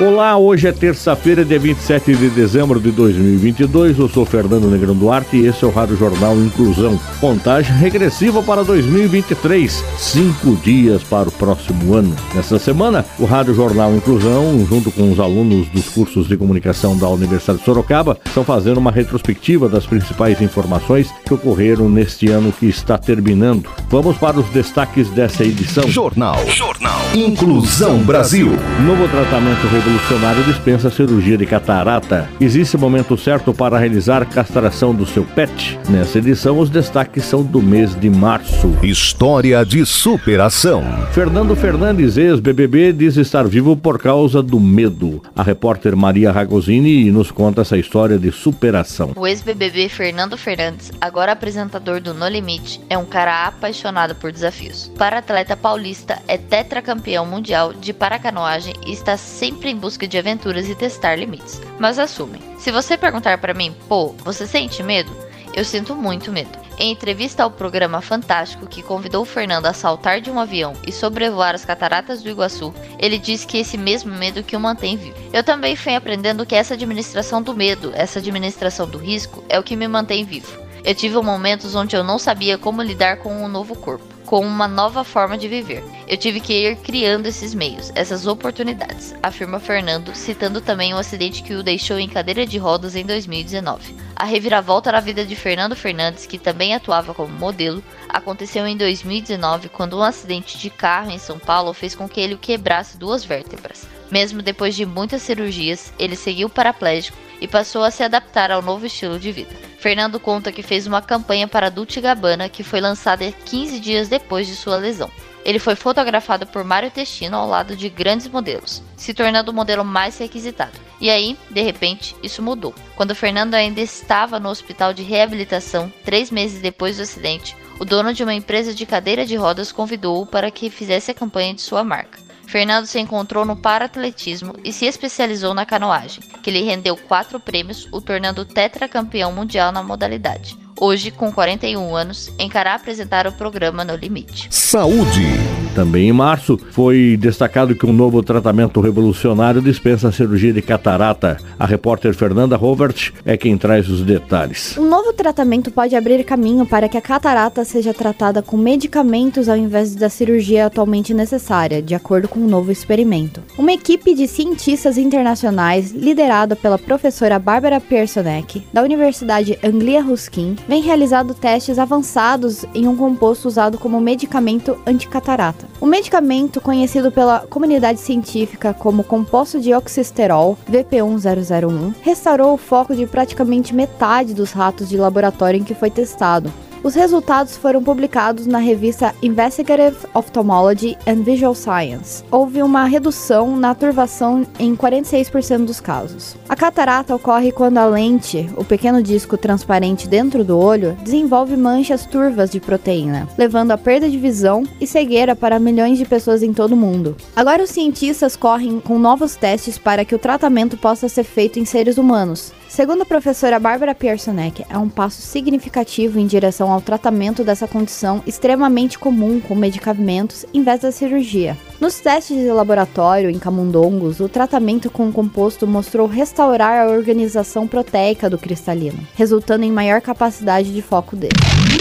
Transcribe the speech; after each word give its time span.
Olá, 0.00 0.36
hoje 0.36 0.66
é 0.66 0.72
terça-feira, 0.72 1.44
dia 1.44 1.56
27 1.56 2.16
de 2.16 2.28
dezembro 2.28 2.80
de 2.80 2.90
2022. 2.90 3.96
Eu 3.96 4.08
sou 4.08 4.26
Fernando 4.26 4.68
Negrão 4.68 4.92
Duarte 4.92 5.36
e 5.36 5.46
esse 5.46 5.64
é 5.64 5.68
o 5.68 5.70
Rádio 5.70 5.96
Jornal 5.96 6.36
Inclusão. 6.36 6.98
Contagem 7.20 7.72
regressiva 7.76 8.42
para 8.42 8.64
2023, 8.64 9.84
cinco 9.96 10.56
dias 10.56 11.04
para 11.04 11.28
o 11.28 11.32
próximo 11.32 11.94
ano. 11.94 12.12
Nesta 12.34 12.58
semana, 12.58 13.06
o 13.20 13.24
Rádio 13.24 13.54
Jornal 13.54 13.94
Inclusão, 13.94 14.66
junto 14.68 14.90
com 14.90 15.12
os 15.12 15.20
alunos 15.20 15.68
dos 15.68 15.88
cursos 15.88 16.26
de 16.26 16.36
comunicação 16.36 16.98
da 16.98 17.08
Universidade 17.08 17.60
de 17.60 17.64
Sorocaba, 17.64 18.18
estão 18.26 18.42
fazendo 18.42 18.78
uma 18.78 18.90
retrospectiva 18.90 19.68
das 19.68 19.86
principais 19.86 20.40
informações 20.42 21.14
que 21.24 21.34
ocorreram 21.34 21.88
neste 21.88 22.28
ano 22.28 22.50
que 22.50 22.66
está 22.66 22.98
terminando. 22.98 23.70
Vamos 23.88 24.16
para 24.18 24.40
os 24.40 24.48
destaques 24.48 25.08
dessa 25.10 25.44
edição. 25.44 25.86
Jornal. 25.88 26.44
Jornal. 26.48 27.00
Inclusão 27.14 27.98
Brasil. 27.98 28.50
Novo 28.84 29.06
tratamento 29.06 29.83
revolucionário 29.84 30.42
dispensa 30.44 30.90
cirurgia 30.90 31.36
de 31.36 31.44
catarata. 31.44 32.26
Existe 32.40 32.74
o 32.74 32.78
momento 32.78 33.18
certo 33.18 33.52
para 33.52 33.78
realizar 33.78 34.22
a 34.22 34.24
castração 34.24 34.94
do 34.94 35.04
seu 35.04 35.24
pet? 35.24 35.78
Nessa 35.90 36.18
edição, 36.18 36.58
os 36.58 36.70
destaques 36.70 37.22
são 37.26 37.42
do 37.42 37.60
mês 37.60 37.94
de 37.94 38.08
março. 38.08 38.74
História 38.82 39.62
de 39.62 39.84
superação. 39.84 40.82
Fernando 41.12 41.54
Fernandes, 41.54 42.16
ex-BBB, 42.16 42.94
diz 42.94 43.18
estar 43.18 43.46
vivo 43.46 43.76
por 43.76 43.98
causa 43.98 44.42
do 44.42 44.58
medo. 44.58 45.22
A 45.36 45.42
repórter 45.42 45.94
Maria 45.94 46.32
Ragosini 46.32 47.10
nos 47.10 47.30
conta 47.30 47.60
essa 47.60 47.76
história 47.76 48.18
de 48.18 48.32
superação. 48.32 49.12
O 49.14 49.26
ex-BBB 49.26 49.90
Fernando 49.90 50.38
Fernandes, 50.38 50.90
agora 50.98 51.32
apresentador 51.32 52.00
do 52.00 52.14
No 52.14 52.26
Limite, 52.26 52.80
é 52.88 52.96
um 52.96 53.04
cara 53.04 53.46
apaixonado 53.46 54.14
por 54.14 54.32
desafios. 54.32 54.90
Para 54.96 55.18
atleta 55.18 55.54
paulista, 55.58 56.22
é 56.26 56.38
tetracampeão 56.38 57.26
mundial 57.26 57.74
de 57.74 57.92
paracanoagem 57.92 58.72
e 58.86 58.92
está 58.92 59.18
sempre 59.18 59.73
em 59.74 59.78
busca 59.78 60.06
de 60.06 60.16
aventuras 60.16 60.68
e 60.68 60.74
testar 60.74 61.16
limites. 61.16 61.60
Mas 61.78 61.98
assumem. 61.98 62.40
Se 62.58 62.70
você 62.70 62.96
perguntar 62.96 63.38
para 63.38 63.52
mim, 63.52 63.74
pô, 63.88 64.14
você 64.24 64.46
sente 64.46 64.82
medo? 64.82 65.10
Eu 65.52 65.64
sinto 65.64 65.94
muito 65.94 66.32
medo. 66.32 66.58
Em 66.78 66.90
entrevista 66.90 67.44
ao 67.44 67.50
programa 67.50 68.00
Fantástico, 68.00 68.66
que 68.66 68.82
convidou 68.82 69.22
o 69.22 69.26
Fernando 69.26 69.66
a 69.66 69.72
saltar 69.72 70.20
de 70.20 70.28
um 70.30 70.40
avião 70.40 70.72
e 70.84 70.90
sobrevoar 70.90 71.54
as 71.54 71.64
cataratas 71.64 72.22
do 72.22 72.28
Iguaçu, 72.28 72.74
ele 72.98 73.18
disse 73.18 73.46
que 73.46 73.58
esse 73.58 73.78
mesmo 73.78 74.12
medo 74.12 74.42
que 74.42 74.56
o 74.56 74.60
mantém 74.60 74.96
vivo. 74.96 75.16
Eu 75.32 75.44
também 75.44 75.76
fui 75.76 75.94
aprendendo 75.94 76.44
que 76.44 76.56
essa 76.56 76.74
administração 76.74 77.40
do 77.40 77.54
medo, 77.54 77.92
essa 77.94 78.18
administração 78.18 78.88
do 78.88 78.98
risco, 78.98 79.44
é 79.48 79.58
o 79.58 79.62
que 79.62 79.76
me 79.76 79.86
mantém 79.86 80.24
vivo. 80.24 80.60
Eu 80.84 80.94
tive 80.94 81.16
momentos 81.22 81.74
onde 81.76 81.94
eu 81.94 82.02
não 82.02 82.18
sabia 82.18 82.58
como 82.58 82.82
lidar 82.82 83.18
com 83.18 83.44
um 83.44 83.48
novo 83.48 83.76
corpo 83.76 84.13
com 84.24 84.40
uma 84.40 84.66
nova 84.66 85.04
forma 85.04 85.36
de 85.36 85.48
viver. 85.48 85.82
Eu 86.06 86.16
tive 86.16 86.40
que 86.40 86.52
ir 86.52 86.76
criando 86.76 87.26
esses 87.26 87.54
meios, 87.54 87.92
essas 87.94 88.26
oportunidades, 88.26 89.14
afirma 89.22 89.60
Fernando, 89.60 90.14
citando 90.14 90.60
também 90.60 90.92
o 90.94 90.98
acidente 90.98 91.42
que 91.42 91.54
o 91.54 91.62
deixou 91.62 91.98
em 91.98 92.08
cadeira 92.08 92.46
de 92.46 92.58
rodas 92.58 92.96
em 92.96 93.04
2019. 93.04 93.94
A 94.16 94.24
reviravolta 94.24 94.92
na 94.92 95.00
vida 95.00 95.24
de 95.24 95.34
Fernando 95.34 95.74
Fernandes, 95.74 96.26
que 96.26 96.38
também 96.38 96.74
atuava 96.74 97.14
como 97.14 97.32
modelo, 97.32 97.82
aconteceu 98.08 98.66
em 98.66 98.76
2019 98.76 99.68
quando 99.68 99.98
um 99.98 100.02
acidente 100.02 100.58
de 100.58 100.70
carro 100.70 101.10
em 101.10 101.18
São 101.18 101.38
Paulo 101.38 101.72
fez 101.72 101.94
com 101.94 102.08
que 102.08 102.20
ele 102.20 102.36
quebrasse 102.36 102.96
duas 102.96 103.24
vértebras. 103.24 103.86
Mesmo 104.10 104.42
depois 104.42 104.76
de 104.76 104.86
muitas 104.86 105.22
cirurgias, 105.22 105.92
ele 105.98 106.14
seguiu 106.14 106.48
paraplégico 106.48 107.23
e 107.40 107.48
passou 107.48 107.82
a 107.82 107.90
se 107.90 108.02
adaptar 108.02 108.50
ao 108.50 108.62
novo 108.62 108.86
estilo 108.86 109.18
de 109.18 109.32
vida. 109.32 109.54
Fernando 109.78 110.18
conta 110.18 110.52
que 110.52 110.62
fez 110.62 110.86
uma 110.86 111.02
campanha 111.02 111.46
para 111.46 111.70
Dolce 111.70 112.00
Gabbana 112.00 112.48
que 112.48 112.62
foi 112.62 112.80
lançada 112.80 113.30
15 113.30 113.80
dias 113.80 114.08
depois 114.08 114.46
de 114.46 114.54
sua 114.54 114.76
lesão. 114.76 115.10
Ele 115.44 115.58
foi 115.58 115.74
fotografado 115.74 116.46
por 116.46 116.64
Mário 116.64 116.90
Testino 116.90 117.36
ao 117.36 117.46
lado 117.46 117.76
de 117.76 117.90
grandes 117.90 118.26
modelos, 118.26 118.82
se 118.96 119.12
tornando 119.12 119.50
o 119.50 119.54
modelo 119.54 119.84
mais 119.84 120.16
requisitado. 120.16 120.72
E 120.98 121.10
aí, 121.10 121.36
de 121.50 121.60
repente, 121.60 122.16
isso 122.22 122.40
mudou. 122.40 122.74
Quando 122.96 123.14
Fernando 123.14 123.52
ainda 123.52 123.80
estava 123.80 124.40
no 124.40 124.48
hospital 124.48 124.94
de 124.94 125.02
reabilitação, 125.02 125.92
três 126.02 126.30
meses 126.30 126.62
depois 126.62 126.96
do 126.96 127.02
acidente, 127.02 127.54
o 127.78 127.84
dono 127.84 128.14
de 128.14 128.22
uma 128.22 128.32
empresa 128.32 128.72
de 128.72 128.86
cadeira 128.86 129.26
de 129.26 129.36
rodas 129.36 129.70
convidou-o 129.70 130.24
para 130.24 130.50
que 130.50 130.70
fizesse 130.70 131.10
a 131.10 131.14
campanha 131.14 131.52
de 131.52 131.60
sua 131.60 131.84
marca. 131.84 132.23
Fernando 132.46 132.86
se 132.86 132.98
encontrou 132.98 133.44
no 133.44 133.56
paratletismo 133.56 134.54
e 134.64 134.72
se 134.72 134.86
especializou 134.86 135.54
na 135.54 135.66
canoagem, 135.66 136.22
que 136.42 136.50
lhe 136.50 136.62
rendeu 136.62 136.96
quatro 136.96 137.40
prêmios, 137.40 137.88
o 137.92 138.00
tornando 138.00 138.44
tetracampeão 138.44 139.32
mundial 139.32 139.72
na 139.72 139.82
modalidade. 139.82 140.56
Hoje, 140.78 141.10
com 141.10 141.32
41 141.32 141.94
anos, 141.94 142.32
encará 142.38 142.74
apresentar 142.74 143.26
o 143.26 143.32
programa 143.32 143.84
No 143.84 143.94
Limite. 143.94 144.48
Saúde. 144.50 145.63
Também 145.74 146.08
em 146.08 146.12
março, 146.12 146.56
foi 146.70 147.16
destacado 147.20 147.74
que 147.74 147.84
um 147.84 147.92
novo 147.92 148.22
tratamento 148.22 148.80
revolucionário 148.80 149.60
dispensa 149.60 150.08
a 150.08 150.12
cirurgia 150.12 150.52
de 150.52 150.62
catarata. 150.62 151.36
A 151.58 151.66
repórter 151.66 152.14
Fernanda 152.14 152.56
Rovert 152.56 153.10
é 153.24 153.36
quem 153.36 153.58
traz 153.58 153.88
os 153.88 154.02
detalhes. 154.02 154.78
Um 154.78 154.88
novo 154.88 155.12
tratamento 155.12 155.72
pode 155.72 155.96
abrir 155.96 156.22
caminho 156.22 156.64
para 156.64 156.88
que 156.88 156.96
a 156.96 157.00
catarata 157.00 157.64
seja 157.64 157.92
tratada 157.92 158.40
com 158.40 158.56
medicamentos 158.56 159.48
ao 159.48 159.56
invés 159.56 159.96
da 159.96 160.08
cirurgia 160.08 160.66
atualmente 160.66 161.12
necessária, 161.12 161.82
de 161.82 161.94
acordo 161.94 162.28
com 162.28 162.38
um 162.38 162.46
novo 162.46 162.70
experimento. 162.70 163.42
Uma 163.58 163.72
equipe 163.72 164.14
de 164.14 164.28
cientistas 164.28 164.96
internacionais, 164.96 165.90
liderada 165.90 166.54
pela 166.54 166.78
professora 166.78 167.36
Barbara 167.40 167.80
Piersonek, 167.80 168.62
da 168.72 168.82
Universidade 168.82 169.58
Anglia 169.64 170.02
Ruskin, 170.02 170.54
vem 170.68 170.82
realizando 170.82 171.34
testes 171.34 171.80
avançados 171.80 172.64
em 172.72 172.86
um 172.86 172.96
composto 172.96 173.48
usado 173.48 173.76
como 173.76 174.00
medicamento 174.00 174.76
anticatarata. 174.86 175.63
O 175.80 175.86
medicamento, 175.86 176.60
conhecido 176.60 177.10
pela 177.10 177.40
comunidade 177.40 178.00
científica 178.00 178.74
como 178.74 179.04
composto 179.04 179.60
de 179.60 179.74
oxisterol 179.74 180.56
VP1001, 180.70 181.94
restaurou 182.02 182.54
o 182.54 182.58
foco 182.58 182.94
de 182.94 183.06
praticamente 183.06 183.74
metade 183.74 184.34
dos 184.34 184.52
ratos 184.52 184.88
de 184.88 184.96
laboratório 184.96 185.60
em 185.60 185.64
que 185.64 185.74
foi 185.74 185.90
testado, 185.90 186.52
os 186.84 186.94
resultados 186.94 187.56
foram 187.56 187.82
publicados 187.82 188.46
na 188.46 188.58
revista 188.58 189.14
Investigative 189.22 189.96
Ophthalmology 190.12 190.98
and 191.06 191.22
Visual 191.22 191.54
Science. 191.54 192.22
Houve 192.30 192.62
uma 192.62 192.84
redução 192.84 193.56
na 193.56 193.74
turvação 193.74 194.46
em 194.58 194.76
46% 194.76 195.64
dos 195.64 195.80
casos. 195.80 196.36
A 196.46 196.54
catarata 196.54 197.14
ocorre 197.14 197.50
quando 197.50 197.78
a 197.78 197.86
lente, 197.86 198.50
o 198.54 198.62
pequeno 198.62 199.02
disco 199.02 199.38
transparente 199.38 200.06
dentro 200.06 200.44
do 200.44 200.58
olho, 200.58 200.94
desenvolve 201.02 201.56
manchas 201.56 202.04
turvas 202.04 202.50
de 202.50 202.60
proteína, 202.60 203.26
levando 203.38 203.70
à 203.70 203.78
perda 203.78 204.10
de 204.10 204.18
visão 204.18 204.62
e 204.78 204.86
cegueira 204.86 205.34
para 205.34 205.58
milhões 205.58 205.96
de 205.96 206.04
pessoas 206.04 206.42
em 206.42 206.52
todo 206.52 206.72
o 206.72 206.76
mundo. 206.76 207.16
Agora 207.34 207.62
os 207.62 207.70
cientistas 207.70 208.36
correm 208.36 208.78
com 208.78 208.98
novos 208.98 209.36
testes 209.36 209.78
para 209.78 210.04
que 210.04 210.14
o 210.14 210.18
tratamento 210.18 210.76
possa 210.76 211.08
ser 211.08 211.24
feito 211.24 211.58
em 211.58 211.64
seres 211.64 211.96
humanos, 211.96 212.52
Segundo 212.74 213.02
a 213.02 213.06
professora 213.06 213.60
Bárbara 213.60 213.94
Piersonek, 213.94 214.66
é 214.68 214.76
um 214.76 214.88
passo 214.88 215.22
significativo 215.22 216.18
em 216.18 216.26
direção 216.26 216.72
ao 216.72 216.80
tratamento 216.80 217.44
dessa 217.44 217.68
condição 217.68 218.20
extremamente 218.26 218.98
comum 218.98 219.40
com 219.40 219.54
medicamentos 219.54 220.44
em 220.52 220.60
vez 220.60 220.80
da 220.80 220.90
cirurgia. 220.90 221.56
Nos 221.80 221.98
testes 221.98 222.36
de 222.36 222.50
laboratório 222.52 223.28
em 223.28 223.38
camundongos, 223.38 224.20
o 224.20 224.28
tratamento 224.28 224.88
com 224.88 225.08
o 225.08 225.12
composto 225.12 225.66
mostrou 225.66 226.06
restaurar 226.06 226.86
a 226.86 226.90
organização 226.90 227.66
proteica 227.66 228.30
do 228.30 228.38
cristalino, 228.38 228.98
resultando 229.14 229.64
em 229.64 229.72
maior 229.72 230.00
capacidade 230.00 230.72
de 230.72 230.80
foco 230.80 231.16
dele. 231.16 231.34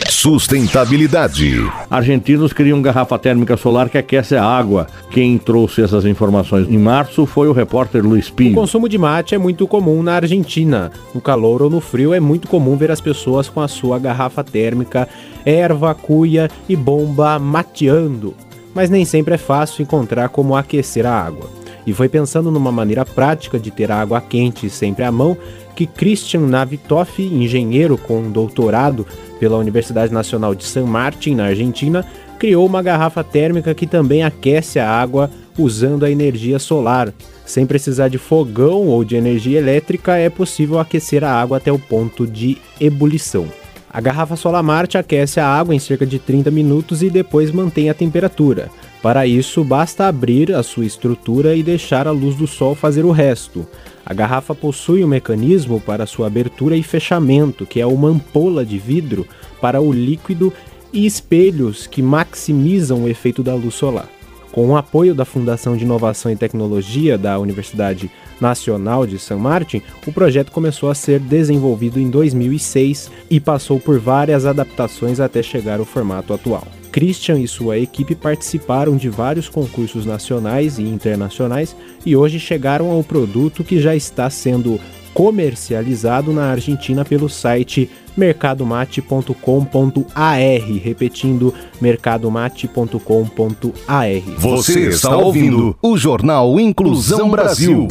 Sustentabilidade. 0.10 1.57
Argentinos 1.92 2.51
criam 2.51 2.81
garrafa 2.81 3.19
térmica 3.19 3.56
solar 3.56 3.88
que 3.88 3.98
aquece 3.98 4.36
a 4.36 4.44
água. 4.44 4.88
Quem 5.12 5.38
trouxe 5.38 5.84
essas 5.84 6.06
informações 6.06 6.68
em 6.68 6.78
março 6.78 7.28
foi 7.28 7.48
o 7.48 7.54
repórter 7.54 8.04
Luiz 8.04 8.31
Pinho. 8.31 8.54
O 8.54 8.56
consumo 8.56 8.90
de 8.90 8.98
mate 8.98 9.36
é 9.36 9.38
muito 9.38 9.68
comum 9.68 10.01
na 10.01 10.16
Argentina. 10.16 10.92
No 11.13 11.22
calor 11.22 11.62
ou 11.62 11.69
no 11.69 11.80
frio 11.80 12.13
é 12.13 12.19
muito 12.19 12.48
comum 12.48 12.75
ver 12.75 12.90
as 12.90 13.00
pessoas 13.00 13.48
com 13.48 13.62
a 13.62 13.68
sua 13.68 14.00
garrafa 14.00 14.44
térmica, 14.44 15.07
erva, 15.45 15.94
cuia 15.94 16.50
e 16.68 16.75
bomba 16.75 17.38
mateando 17.38 18.34
mas 18.74 18.90
nem 18.90 19.06
sempre 19.06 19.36
é 19.36 19.38
fácil 19.38 19.84
encontrar 19.84 20.30
como 20.30 20.56
aquecer 20.56 21.06
a 21.06 21.14
água. 21.14 21.50
E 21.86 21.94
foi 21.94 22.08
pensando 22.08 22.50
numa 22.50 22.72
maneira 22.72 23.06
prática 23.06 23.60
de 23.60 23.70
ter 23.70 23.92
água 23.92 24.22
quente 24.22 24.70
sempre 24.70 25.04
à 25.04 25.12
mão 25.12 25.38
que 25.75 25.86
Christian 25.86 26.42
Navitoff, 26.42 27.22
engenheiro 27.22 27.98
com 27.98 28.31
doutorado 28.31 29.06
pela 29.40 29.58
Universidade 29.58 30.14
Nacional 30.14 30.54
de 30.56 30.64
San 30.64 30.86
Martín, 30.86 31.36
na 31.36 31.46
Argentina, 31.46 32.06
criou 32.40 32.66
uma 32.66 32.81
garrafa 32.81 33.24
térmica 33.24 33.74
que 33.74 33.88
também 33.88 34.24
aquece 34.24 34.80
a 34.80 34.90
água 34.90 35.30
usando 35.58 36.04
a 36.04 36.12
energia 36.12 36.60
solar. 36.60 37.14
Sem 37.46 37.66
precisar 37.66 38.08
de 38.08 38.18
fogão 38.18 38.88
ou 38.88 39.04
de 39.04 39.16
energia 39.16 39.60
elétrica, 39.60 40.18
é 40.18 40.30
possível 40.30 40.80
aquecer 40.80 41.24
a 41.24 41.31
água 41.31 41.58
até 41.58 41.72
o 41.72 41.80
ponto 41.80 42.26
de 42.26 42.58
ebulição. 42.80 43.48
A 43.94 44.01
garrafa 44.01 44.36
Solamarte 44.36 44.98
aquece 44.98 45.40
a 45.40 45.48
água 45.48 45.75
em 45.75 45.78
cerca 45.78 46.04
de 46.04 46.18
30 46.18 46.50
minutos 46.50 47.04
e 47.04 47.12
depois 47.12 47.51
mantém 47.51 47.92
a 47.92 47.94
temperatura. 47.94 48.72
Para 49.04 49.28
isso, 49.28 49.63
basta 49.63 50.07
abrir 50.07 50.51
a 50.51 50.63
sua 50.63 50.84
estrutura 50.84 51.56
e 51.56 51.62
deixar 51.62 52.07
a 52.07 52.12
luz 52.12 52.36
do 52.36 52.48
sol 52.48 52.74
fazer 52.74 53.06
o 53.06 53.12
resto. 53.12 53.68
A 54.04 54.12
garrafa 54.12 54.56
possui 54.56 55.04
um 55.04 55.07
mecanismo 55.07 55.80
para 55.80 56.07
sua 56.07 56.25
abertura 56.25 56.75
e 56.75 56.81
fechamento, 56.81 57.68
que 57.68 57.80
é 57.80 57.86
uma 57.86 58.10
ampola 58.10 58.66
de 58.66 58.80
vidro 58.80 59.28
para 59.62 59.80
o 59.80 59.92
líquido 59.92 60.51
e 60.92 61.06
espelhos 61.06 61.86
que 61.86 62.01
maximizam 62.01 63.04
o 63.04 63.10
efeito 63.10 63.44
da 63.44 63.54
luz 63.54 63.75
solar. 63.75 64.10
Com 64.51 64.69
o 64.69 64.78
apoio 64.78 65.13
da 65.13 65.25
Fundação 65.25 65.78
de 65.78 65.84
Inovação 65.84 66.31
e 66.31 66.36
Tecnologia 66.36 67.16
da 67.16 67.38
Universidade 67.38 68.10
Nacional 68.39 69.06
de 69.06 69.18
San 69.18 69.38
Martin, 69.38 69.81
o 70.06 70.12
projeto 70.12 70.51
começou 70.51 70.89
a 70.89 70.95
ser 70.95 71.19
desenvolvido 71.19 72.00
em 72.00 72.09
2006 72.09 73.12
e 73.30 73.39
passou 73.39 73.80
por 73.80 74.00
várias 74.00 74.45
adaptações 74.45 75.19
até 75.19 75.41
chegar 75.41 75.80
ao 75.80 75.85
formato 75.85 76.33
atual. 76.33 76.68
Christian 76.91 77.39
e 77.39 77.47
sua 77.47 77.80
equipe 77.80 78.13
participaram 78.13 78.95
de 78.95 79.09
vários 79.09 79.50
concursos 79.50 80.06
nacionais 80.06 80.77
e 80.77 80.83
internacionais 80.83 81.75
e 82.06 82.15
hoje 82.15 82.39
chegaram 82.39 82.91
ao 82.91 83.03
produto 83.03 83.63
que 83.63 83.81
já 83.81 83.95
está 83.95 84.30
sendo 84.30 84.80
comercializado 85.13 86.33
na 86.33 86.51
Argentina 86.51 87.06
pelo 87.06 87.30
site 87.30 87.89
mercadomate.com.ar, 88.15 90.38
repetindo 90.81 91.54
mercadomate.com.ar. 91.81 94.21
Você 94.38 94.89
está 94.89 95.18
ouvindo 95.18 95.75
o 95.81 95.98
Jornal 95.98 96.60
Inclusão 96.60 97.27
Brasil. 97.30 97.88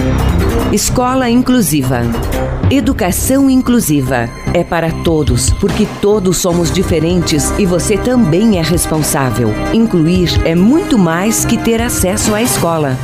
Escola 0.72 1.28
Inclusiva. 1.28 2.00
Educação 2.70 3.50
inclusiva 3.50 4.30
é 4.54 4.64
para 4.64 4.90
todos, 5.02 5.50
porque 5.50 5.86
todos 6.00 6.38
somos 6.38 6.72
diferentes 6.72 7.50
e 7.58 7.66
você 7.66 7.98
também 7.98 8.58
é 8.58 8.62
responsável. 8.62 9.50
Incluir 9.74 10.30
é 10.46 10.54
muito 10.54 10.96
mais 10.96 11.44
que 11.44 11.58
ter 11.58 11.82
acesso 11.82 12.34
à 12.34 12.42
escola. 12.42 12.96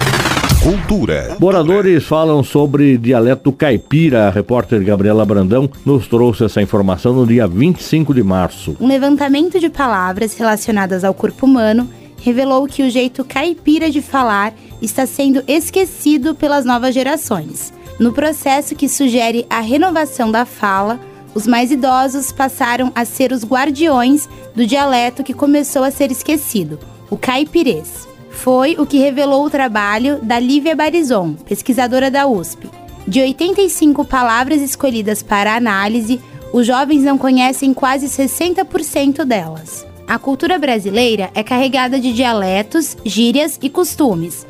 Cultura. 0.63 1.37
Moradores 1.39 2.05
falam 2.05 2.43
sobre 2.43 2.99
dialeto 2.99 3.53
caipira. 3.53 4.27
A 4.27 4.31
repórter 4.31 4.83
Gabriela 4.83 5.25
Brandão 5.25 5.71
nos 5.87 6.09
trouxe 6.09 6.45
essa 6.45 6.61
informação 6.61 7.13
no 7.15 7.25
dia 7.25 7.47
25 7.47 8.13
de 8.13 8.25
março. 8.25 8.77
Um 8.81 8.89
levantamento 8.89 9.61
de 9.61 9.71
palavras 9.71 10.37
relacionadas 10.37 11.05
ao 11.05 11.15
corpo 11.15 11.47
humano 11.47 11.89
revelou 12.21 12.67
que 12.67 12.83
o 12.83 12.91
jeito 12.91 13.25
caipira 13.25 13.89
de 13.89 14.03
falar 14.03 14.53
está 14.83 15.07
sendo 15.07 15.45
esquecido 15.47 16.35
pelas 16.35 16.65
novas 16.65 16.93
gerações. 16.93 17.73
No 17.99 18.13
processo 18.13 18.75
que 18.75 18.89
sugere 18.89 19.47
a 19.49 19.61
renovação 19.61 20.31
da 20.31 20.45
fala, 20.45 20.99
os 21.37 21.47
mais 21.47 21.71
idosos 21.71 22.33
passaram 22.33 22.91
a 22.97 23.05
ser 23.05 23.31
os 23.31 23.45
guardiões 23.45 24.29
do 24.57 24.67
dialeto 24.67 25.23
que 25.23 25.33
começou 25.33 25.85
a 25.85 25.91
ser 25.93 26.11
esquecido, 26.11 26.81
o 27.09 27.17
caipirês 27.17 28.09
foi 28.39 28.77
o 28.79 28.87
que 28.87 28.99
revelou 28.99 29.45
o 29.45 29.51
trabalho 29.51 30.21
da 30.23 30.39
Lívia 30.39 30.77
Barizon, 30.77 31.35
pesquisadora 31.35 32.09
da 32.09 32.29
USP. 32.29 32.71
De 33.07 33.21
85 33.21 34.05
palavras 34.05 34.63
escolhidas 34.63 35.25
para 35.25 35.57
análise, 35.57 36.21
os 36.53 36.65
jovens 36.65 37.03
não 37.03 37.19
conhecem 37.19 37.75
quase 37.75 38.07
60% 38.07 39.25
delas. 39.25 39.85
A 40.07 40.21
cultura 40.21 40.57
brasileira 40.57 41.31
é 41.35 41.43
carregada 41.43 41.99
de 41.99 42.13
dialetos, 42.13 42.97
gírias 43.05 43.59
e 43.61 43.69
costumes, 43.69 44.47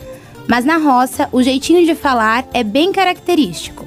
mas 0.46 0.66
na 0.66 0.76
roça 0.76 1.26
o 1.32 1.42
jeitinho 1.42 1.84
de 1.86 1.94
falar 1.94 2.46
é 2.52 2.62
bem 2.62 2.92
característico. 2.92 3.86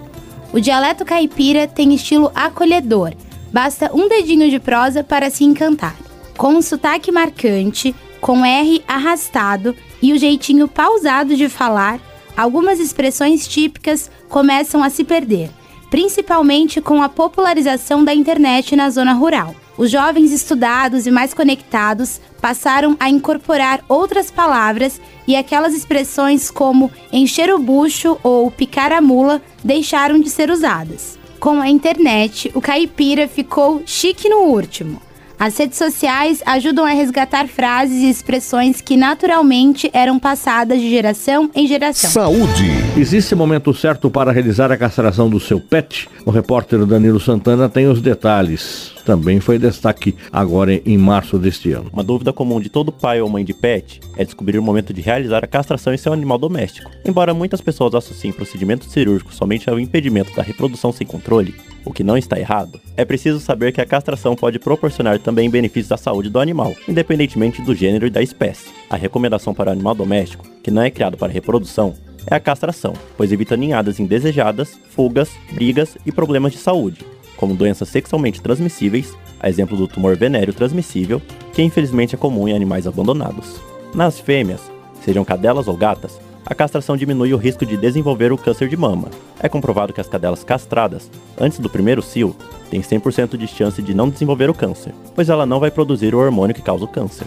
O 0.52 0.60
dialeto 0.60 1.06
caipira 1.06 1.68
tem 1.68 1.94
estilo 1.94 2.32
acolhedor, 2.34 3.14
basta 3.54 3.92
um 3.94 4.10
dedinho 4.10 4.50
de 4.50 4.60
prosa 4.60 5.04
para 5.04 5.30
se 5.30 5.44
encantar. 5.44 5.96
Com 6.36 6.56
um 6.56 6.62
sotaque 6.62 7.12
marcante, 7.12 7.96
com 8.20 8.44
R 8.44 8.84
arrastado 8.88 9.76
e 10.02 10.14
o 10.14 10.18
jeitinho 10.18 10.68
pausado 10.68 11.36
de 11.36 11.48
falar, 11.48 12.00
algumas 12.36 12.80
expressões 12.80 13.48
típicas 13.48 14.10
começam 14.28 14.84
a 14.84 14.90
se 14.90 15.04
perder, 15.04 15.50
principalmente 15.90 16.82
com 16.82 17.02
a 17.02 17.10
popularização 17.10 18.04
da 18.04 18.14
internet 18.14 18.76
na 18.76 18.90
zona 18.90 19.14
rural. 19.14 19.56
Os 19.78 19.90
jovens 19.90 20.32
estudados 20.32 21.08
e 21.08 21.12
mais 21.12 21.34
conectados 21.34 22.20
passaram 22.40 22.96
a 23.00 23.10
incorporar 23.10 23.84
outras 23.88 24.30
palavras 24.30 25.02
e 25.28 25.36
aquelas 25.36 25.74
expressões 25.74 26.52
como 26.52 26.92
encher 27.12 27.54
o 27.54 27.58
bucho 27.58 28.18
ou 28.22 28.52
picar 28.52 28.92
a 28.92 29.02
mula 29.02 29.42
deixaram 29.64 30.20
de 30.20 30.30
ser 30.30 30.50
usadas. 30.50 31.18
Com 31.40 31.60
a 31.60 31.68
internet, 31.68 32.52
o 32.54 32.62
caipira 32.62 33.28
ficou 33.28 33.82
chique 33.86 34.30
no 34.30 34.42
último. 34.42 35.02
As 35.42 35.58
redes 35.58 35.80
sociais 35.80 36.44
ajudam 36.46 36.86
a 36.86 36.92
resgatar 36.92 37.48
frases 37.48 38.04
e 38.04 38.10
expressões 38.12 38.80
que 38.80 38.96
naturalmente 38.96 39.90
eram 39.92 40.20
passadas 40.20 40.80
de 40.80 40.88
geração 40.88 41.50
em 41.56 41.66
geração. 41.66 42.12
Saúde. 42.12 42.70
Existe 42.96 43.34
momento 43.34 43.74
certo 43.74 44.08
para 44.12 44.32
realizar 44.32 44.72
a 44.72 44.78
castração 44.78 45.28
do 45.28 45.40
seu 45.40 45.60
pet? 45.60 46.08
O 46.28 46.30
repórter 46.30 46.86
Danilo 46.86 47.20
Santana 47.20 47.68
tem 47.68 47.88
os 47.88 48.00
detalhes. 48.00 48.94
Também 49.06 49.40
foi 49.40 49.58
destaque 49.58 50.16
agora 50.32 50.74
em 50.74 50.98
março 50.98 51.38
deste 51.38 51.72
ano. 51.72 51.90
Uma 51.92 52.04
dúvida 52.04 52.32
comum 52.32 52.60
de 52.60 52.70
todo 52.70 52.92
pai 52.92 53.22
ou 53.22 53.30
mãe 53.30 53.44
de 53.44 53.54
pet 53.54 54.00
é 54.16 54.24
descobrir 54.24 54.58
o 54.60 54.64
momento 54.64 54.94
de 54.94 55.02
realizar 55.02 55.44
a 55.44 55.48
castração 55.48 55.94
em 55.94 55.98
seu 55.98 56.14
animal 56.14 56.38
doméstico. 56.38 56.92
Embora 57.06 57.34
muitas 57.34 57.62
pessoas 57.62 57.96
associem 57.96 58.32
procedimentos 58.32 58.92
cirúrgicos 58.92 59.36
somente 59.36 59.70
ao 59.70 59.80
impedimento 59.80 60.36
da 60.36 60.44
reprodução 60.44 60.92
sem 60.92 61.06
controle, 61.06 61.56
o 61.84 61.92
que 61.92 62.04
não 62.04 62.18
está 62.18 62.40
errado, 62.40 62.80
é 62.96 63.04
preciso 63.04 63.40
saber 63.40 63.72
que 63.72 63.82
a 63.82 63.86
castração 63.86 64.36
pode 64.36 64.60
proporcionar 64.60 65.20
também 65.20 65.50
benefícios 65.50 65.92
à 65.92 65.98
saúde 65.98 66.30
do 66.30 66.40
animal, 66.40 66.76
independentemente 66.88 67.62
do 67.62 67.74
gênero 67.74 68.06
e 68.06 68.10
da 68.10 68.22
espécie. 68.22 68.70
A 68.90 68.96
recomendação 68.96 69.54
para 69.54 69.70
o 69.70 69.74
animal 69.74 69.96
doméstico, 69.96 70.46
que 70.62 70.70
não 70.70 70.82
é 70.82 70.92
criado 70.92 71.18
para 71.18 71.34
reprodução, 71.34 71.96
é 72.28 72.36
a 72.36 72.40
castração, 72.40 72.94
pois 73.18 73.32
evita 73.32 73.58
ninhadas 73.58 74.00
indesejadas, 74.00 74.78
fugas, 74.90 75.32
brigas 75.52 75.98
e 76.06 76.12
problemas 76.12 76.52
de 76.52 76.60
saúde, 76.60 77.04
como 77.42 77.56
doenças 77.56 77.90
sexualmente 77.90 78.40
transmissíveis, 78.40 79.18
a 79.40 79.50
exemplo 79.50 79.76
do 79.76 79.88
tumor 79.88 80.16
venéreo 80.16 80.54
transmissível, 80.54 81.20
que 81.52 81.64
infelizmente 81.64 82.14
é 82.14 82.18
comum 82.18 82.48
em 82.48 82.54
animais 82.54 82.86
abandonados. 82.86 83.60
Nas 83.96 84.20
fêmeas, 84.20 84.62
sejam 85.04 85.26
cadelas 85.26 85.68
ou 85.68 85.76
gatas, 85.76 86.20
a 86.46 86.54
castração 86.54 86.96
diminui 86.96 87.34
o 87.34 87.38
risco 87.38 87.66
de 87.66 87.76
desenvolver 87.76 88.32
o 88.32 88.38
câncer 88.38 88.70
de 88.70 88.78
mama. 88.78 89.10
É 89.40 89.50
comprovado 89.50 89.92
que 89.92 90.00
as 90.00 90.08
cadelas 90.08 90.44
castradas, 90.44 91.10
antes 91.36 91.58
do 91.58 91.70
primeiro 91.70 92.04
cio, 92.04 92.36
têm 92.70 92.82
100% 92.82 93.36
de 93.36 93.48
chance 93.48 93.82
de 93.82 93.96
não 93.96 94.08
desenvolver 94.08 94.50
o 94.50 94.54
câncer, 94.54 94.94
pois 95.16 95.28
ela 95.28 95.46
não 95.46 95.60
vai 95.60 95.72
produzir 95.72 96.14
o 96.14 96.20
hormônio 96.20 96.56
que 96.56 96.62
causa 96.62 96.86
o 96.86 96.88
câncer. 96.88 97.26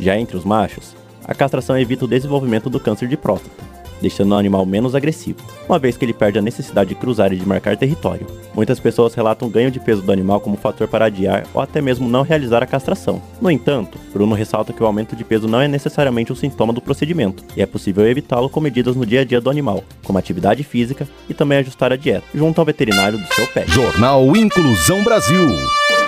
Já 0.00 0.18
entre 0.18 0.36
os 0.36 0.44
machos, 0.44 0.96
a 1.24 1.32
castração 1.32 1.78
evita 1.78 2.06
o 2.06 2.08
desenvolvimento 2.08 2.68
do 2.68 2.80
câncer 2.80 3.06
de 3.06 3.16
próstata, 3.16 3.63
deixando 4.00 4.32
o 4.32 4.36
animal 4.36 4.64
menos 4.66 4.94
agressivo, 4.94 5.38
uma 5.68 5.78
vez 5.78 5.96
que 5.96 6.04
ele 6.04 6.12
perde 6.12 6.38
a 6.38 6.42
necessidade 6.42 6.90
de 6.90 6.94
cruzar 6.94 7.32
e 7.32 7.36
de 7.36 7.46
marcar 7.46 7.76
território. 7.76 8.26
Muitas 8.54 8.78
pessoas 8.78 9.14
relatam 9.14 9.48
ganho 9.48 9.70
de 9.70 9.80
peso 9.80 10.02
do 10.02 10.12
animal 10.12 10.40
como 10.40 10.56
fator 10.56 10.86
para 10.86 11.06
adiar 11.06 11.46
ou 11.52 11.60
até 11.60 11.80
mesmo 11.80 12.08
não 12.08 12.22
realizar 12.22 12.62
a 12.62 12.66
castração. 12.66 13.20
No 13.40 13.50
entanto, 13.50 13.98
Bruno 14.12 14.34
ressalta 14.34 14.72
que 14.72 14.82
o 14.82 14.86
aumento 14.86 15.16
de 15.16 15.24
peso 15.24 15.48
não 15.48 15.60
é 15.60 15.68
necessariamente 15.68 16.32
um 16.32 16.36
sintoma 16.36 16.72
do 16.72 16.80
procedimento, 16.80 17.44
e 17.56 17.62
é 17.62 17.66
possível 17.66 18.06
evitá-lo 18.06 18.48
com 18.48 18.60
medidas 18.60 18.96
no 18.96 19.06
dia 19.06 19.22
a 19.22 19.24
dia 19.24 19.40
do 19.40 19.50
animal, 19.50 19.82
como 20.02 20.18
atividade 20.18 20.62
física 20.62 21.08
e 21.28 21.34
também 21.34 21.58
ajustar 21.58 21.92
a 21.92 21.96
dieta, 21.96 22.26
junto 22.34 22.58
ao 22.60 22.64
veterinário 22.64 23.18
do 23.18 23.34
seu 23.34 23.46
pet. 23.48 23.70
Jornal 23.70 24.36
Inclusão 24.36 25.02
Brasil. 25.02 25.48